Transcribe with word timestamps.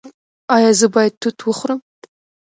ایا 0.55 0.71
زه 0.79 0.87
باید 0.93 1.13
توت 1.21 1.37
وخورم؟ 1.43 1.79